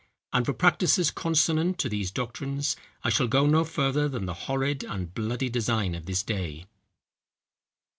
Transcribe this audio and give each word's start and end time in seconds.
And 0.33 0.47
for 0.47 0.53
practices 0.53 1.11
consonant 1.11 1.77
to 1.77 1.87
these 1.87 2.09
doctrines, 2.09 2.75
I 3.03 3.09
shall 3.11 3.27
go 3.27 3.45
no 3.45 3.63
further 3.63 4.09
than 4.09 4.25
the 4.25 4.33
horrid 4.33 4.83
and 4.83 5.13
bloody 5.13 5.47
design 5.47 5.93
of 5.93 6.07
this 6.07 6.23
day." 6.23 6.65